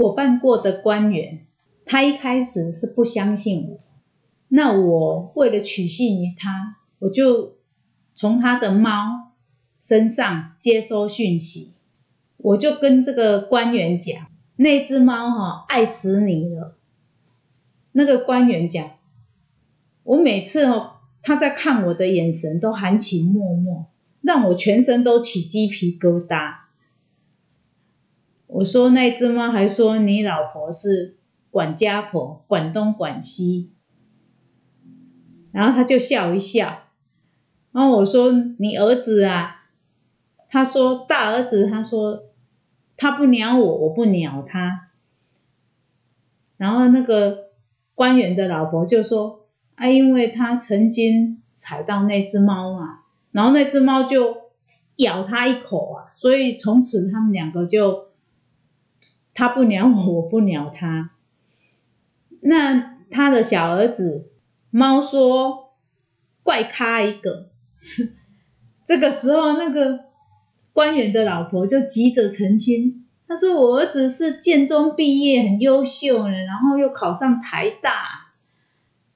[0.00, 1.44] 我办过的官员，
[1.84, 3.80] 他一开始是不相信我，
[4.48, 7.58] 那我为了取信于他，我就
[8.14, 9.34] 从他的猫
[9.78, 11.74] 身上接收讯息，
[12.38, 16.78] 我就跟这个官员讲，那只猫哈爱死你了。
[17.92, 18.92] 那个官员讲，
[20.02, 23.84] 我每次哦他在看我的眼神都含情脉脉，
[24.22, 26.69] 让我全身都起鸡皮疙瘩。
[28.52, 31.16] 我说那只猫还说你老婆是
[31.50, 33.70] 管家婆，管东管西，
[35.52, 36.82] 然后他就笑一笑。
[37.72, 39.66] 然后我说你儿子啊，
[40.48, 42.24] 他说大儿子，他说
[42.96, 44.88] 他不鸟我，我不鸟他。
[46.56, 47.50] 然后那个
[47.94, 49.46] 官员的老婆就说
[49.76, 54.36] 啊，因为他曾经踩到那只猫嘛，然后那只猫就
[54.96, 58.09] 咬他一口啊，所以从此他们两个就
[59.40, 61.12] 他不鸟我，我不鸟他。
[62.42, 64.30] 那他的小儿子
[64.68, 65.72] 猫说
[66.42, 67.48] 怪咖一个。
[68.84, 70.00] 这个时候，那个
[70.74, 78.34] 官员的老婆就急着澄清，他说：“我儿子是建中毕业，很优秀呢，然后又考上台大。”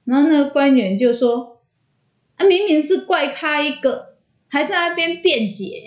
[0.05, 1.61] 然后那个官员就说
[2.37, 4.15] ：“啊，明明是怪咖一个，
[4.47, 5.83] 还在那边辩解。”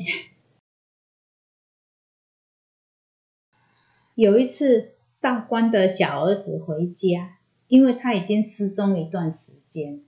[4.20, 7.38] 有一次，大官的小儿子回家，
[7.68, 10.00] 因为他已经失踪一段时间，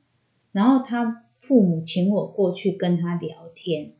[0.50, 1.24] 然后他。
[1.38, 3.94] 父母请我过去跟他聊天，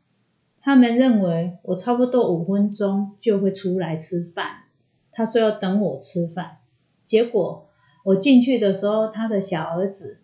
[0.61, 4.65] 他们认为我差不多五分钟就会出来吃饭，
[5.11, 6.59] 他说要等我吃饭。
[7.05, 7.69] 结果
[8.05, 10.21] 我进去的时候，他的小儿子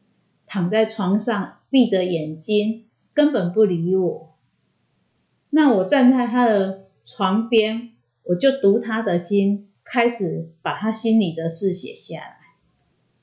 [0.47, 4.37] 躺在床上闭着眼睛，根本不理我。
[5.51, 7.93] 那我站在他的床边，
[8.23, 12.37] 我就读他的心，开始把他心里的事写下来。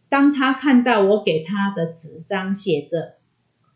[0.09, 3.18] 当他看到我给他的纸张写着。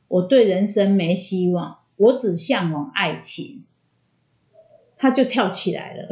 [0.09, 3.66] 我对人生没希望，我只向往爱情。
[4.96, 6.08] 他就跳起来了。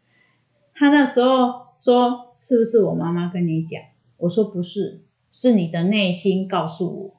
[0.76, 3.80] 他那时候说：“是不是我妈妈跟你讲？”
[4.18, 5.00] 我说：“不是，
[5.30, 7.16] 是你的内心告诉我。”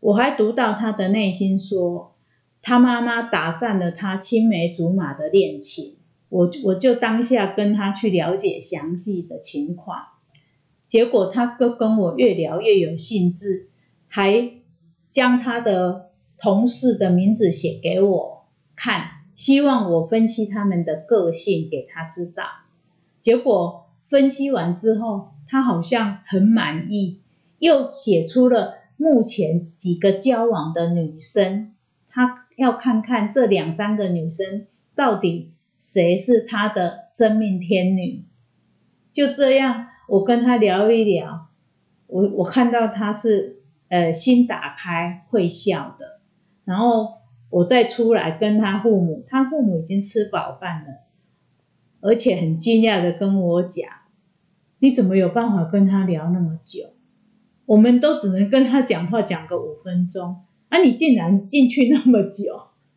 [0.00, 2.16] 我还读到他的内心说
[2.62, 10.06] ：“他妈妈打散了他青梅竹马的恋情。”我我就当下跟他去了解详细的情况。
[10.86, 13.68] 结果他跟跟我越聊越有兴致，
[14.06, 14.52] 还。
[15.10, 18.46] 将他的同事的名字写给我
[18.76, 22.44] 看，希望我分析他们的个性给他知道。
[23.22, 27.22] 结果分析完之后，他好像很满意，
[27.58, 31.74] 又写出了目前几个交往的女生，
[32.10, 38.24] 他要看看这两三个女生到底谁是他的真命天女。
[39.12, 41.48] 就这样，我跟他聊一聊，
[42.06, 43.56] 我我看到他是。
[43.90, 46.20] 呃，心打开会笑的，
[46.66, 47.14] 然后
[47.48, 50.88] 我再出来跟他父母，他父母已经吃饱饭了，
[52.02, 53.88] 而且很惊讶的跟我讲，
[54.78, 56.90] 你怎么有办法跟他聊那么久？
[57.64, 62.67] 我们都只能跟他讲话讲个五分钟，啊，你竟然进去那么久，